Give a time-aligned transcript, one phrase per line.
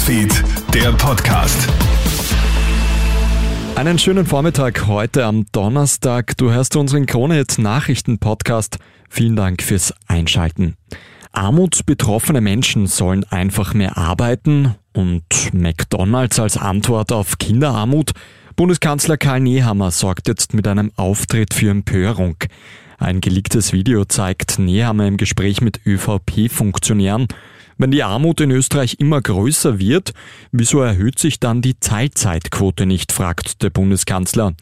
[0.00, 1.68] Newsfeed, der Podcast.
[3.74, 6.38] Einen schönen Vormittag heute am Donnerstag.
[6.38, 8.78] Du hörst unseren Kronehit Nachrichten Podcast.
[9.10, 10.76] Vielen Dank fürs Einschalten.
[11.32, 18.12] Armutsbetroffene Menschen sollen einfach mehr arbeiten und McDonald's als Antwort auf Kinderarmut.
[18.56, 22.36] Bundeskanzler Karl Nehammer sorgt jetzt mit einem Auftritt für Empörung.
[22.96, 27.28] Ein geleaktes Video zeigt Nehammer im Gespräch mit ÖVP-Funktionären.
[27.80, 30.12] Wenn die Armut in Österreich immer größer wird,
[30.52, 34.52] wieso erhöht sich dann die Teilzeitquote nicht, fragt der Bundeskanzler.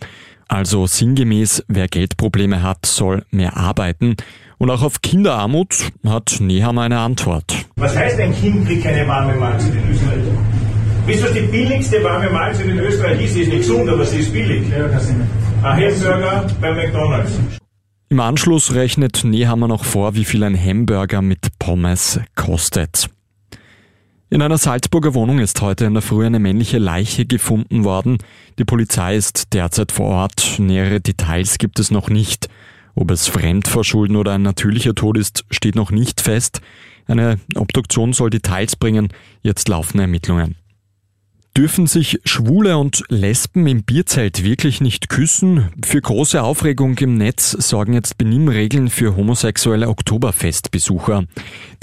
[0.47, 4.15] Also sinngemäß, wer Geldprobleme hat, soll mehr arbeiten.
[4.59, 7.53] Und auch auf Kinderarmut hat Nehammer eine Antwort.
[7.75, 10.23] Was heißt, ein Kind kriegt keine warme Mahlzeit in Österreich?
[11.07, 13.35] Wisst ihr, was die billigste warme Mahlzeit in Österreich ist?
[13.35, 14.63] Sie ist nicht gesund, aber sie ist billig.
[14.73, 14.93] Ein
[15.65, 17.33] Hamburger bei McDonalds.
[18.11, 23.11] Im Anschluss rechnet Nehammer noch vor, wie viel ein Hamburger mit Pommes kostet.
[24.31, 28.17] In einer Salzburger Wohnung ist heute in der Früh eine männliche Leiche gefunden worden.
[28.59, 30.59] Die Polizei ist derzeit vor Ort.
[30.59, 32.49] Nähere Details gibt es noch nicht.
[32.95, 36.63] Ob es Fremdverschulden oder ein natürlicher Tod ist, steht noch nicht fest.
[37.07, 39.09] Eine Obduktion soll Details bringen.
[39.43, 40.57] Jetzt laufen Ermittlungen.
[41.59, 45.73] Dürfen sich Schwule und Lesben im Bierzelt wirklich nicht küssen?
[45.85, 51.25] Für große Aufregung im Netz sorgen jetzt Benimmregeln für homosexuelle Oktoberfestbesucher.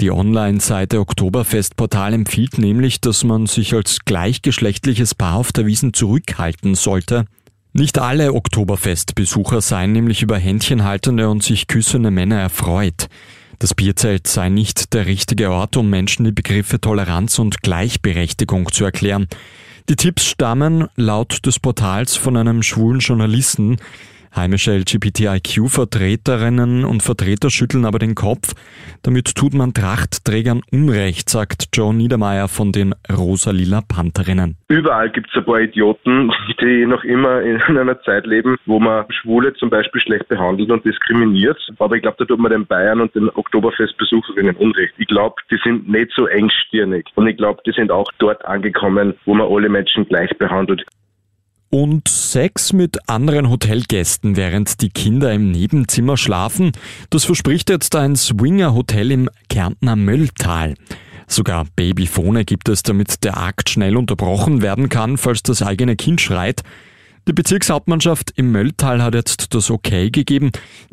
[0.00, 6.74] Die Online-Seite Oktoberfestportal empfiehlt nämlich, dass man sich als gleichgeschlechtliches Paar auf der Wiesen zurückhalten
[6.74, 7.26] sollte.
[7.74, 13.08] Nicht alle Oktoberfestbesucher seien nämlich über händchenhaltende und sich küssende Männer erfreut.
[13.58, 18.84] Das Bierzelt sei nicht der richtige Ort, um Menschen die Begriffe Toleranz und Gleichberechtigung zu
[18.84, 19.28] erklären.
[19.88, 23.78] Die Tipps stammen laut des Portals von einem schwulen Journalisten.
[24.36, 28.52] Heimische LGBTIQ-Vertreterinnen und Vertreter schütteln aber den Kopf.
[29.02, 34.58] Damit tut man Trachtträgern Unrecht, sagt Joe Niedermeyer von den Rosa-Lila Pantherinnen.
[34.68, 39.06] Überall gibt es ein paar Idioten, die noch immer in einer Zeit leben, wo man
[39.10, 41.56] Schwule zum Beispiel schlecht behandelt und diskriminiert.
[41.78, 44.92] Aber ich glaube, da tut man den Bayern und den Oktoberfestbesucherinnen Unrecht.
[44.98, 47.06] Ich glaube, die sind nicht so engstirnig.
[47.14, 50.84] Und ich glaube, die sind auch dort angekommen, wo man alle Menschen gleich behandelt
[51.76, 56.72] und Sex mit anderen Hotelgästen, während die Kinder im Nebenzimmer schlafen.
[57.10, 60.72] Das verspricht jetzt ein Swinger-Hotel im Kärntner Mölltal.
[61.26, 66.22] Sogar Babyphone gibt es, damit der Akt schnell unterbrochen werden kann, falls das eigene Kind
[66.22, 66.62] schreit.
[67.28, 70.52] Die Bezirkshauptmannschaft im Mölltal hat jetzt das Okay gegeben,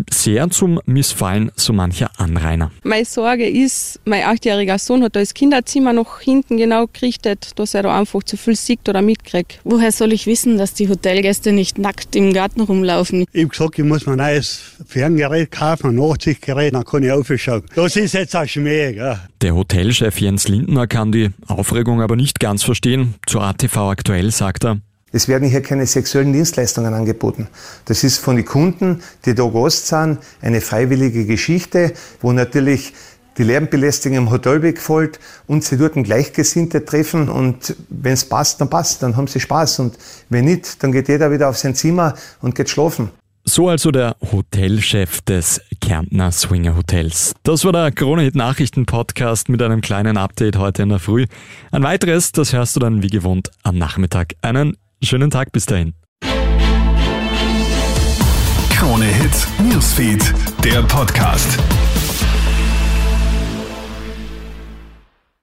[0.10, 2.72] sehr zum Missfallen so mancher Anrainer.
[2.82, 7.76] Meine Sorge ist, mein achtjähriger Sohn hat da das Kinderzimmer noch hinten genau gerichtet, dass
[7.76, 9.60] er da einfach zu viel sieht oder mitkriegt.
[9.64, 13.26] Woher soll ich wissen, dass die Hotelgäste nicht nackt im Garten rumlaufen?
[13.32, 17.12] Ich habe gesagt, ich muss mir ein neues Ferngerät kaufen, ein Nachtsichtgerät, dann kann ich
[17.12, 17.62] aufschauen.
[17.76, 18.94] Das ist jetzt ein Schmäh.
[18.94, 19.20] Gell?
[19.42, 23.14] Der Hotelchef Jens Lindner kann die Aufregung aber nicht ganz verstehen.
[23.28, 24.80] Zu ATV aktuell sagt er,
[25.14, 27.48] es werden hier keine sexuellen Dienstleistungen angeboten.
[27.86, 32.94] Das ist von den Kunden, die da Gast sind, eine freiwillige Geschichte, wo natürlich
[33.38, 38.60] die Lärmbelästigung im Hotel wegfällt und sie dort ein Gleichgesinnte treffen und wenn es passt,
[38.62, 39.98] dann passt, dann haben sie Spaß und
[40.30, 43.10] wenn nicht, dann geht jeder wieder auf sein Zimmer und geht schlafen.
[43.46, 47.34] So also der Hotelchef des Kärntner Swinger Hotels.
[47.44, 51.26] Das war der Krone-Hit Nachrichten Podcast mit einem kleinen Update heute in der Früh.
[51.72, 54.36] Ein weiteres, das hörst du dann wie gewohnt am Nachmittag.
[54.42, 55.96] Einen Schönen Tag bis dahin.
[58.70, 60.34] Krone Hits, Newsfeed,
[60.64, 61.60] der Podcast.